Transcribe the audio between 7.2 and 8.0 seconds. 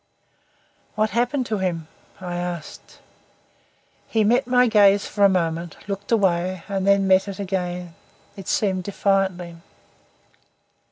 it again